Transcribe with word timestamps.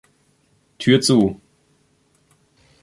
Tür 0.79 0.99
zu. 0.99 1.39